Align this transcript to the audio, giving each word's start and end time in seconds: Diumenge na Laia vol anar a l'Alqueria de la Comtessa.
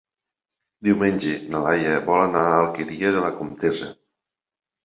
Diumenge 0.87 1.35
na 1.51 1.61
Laia 1.65 1.93
vol 2.07 2.23
anar 2.23 2.47
a 2.49 2.57
l'Alqueria 2.57 3.15
de 3.19 3.23
la 3.27 3.33
Comtessa. 3.39 3.95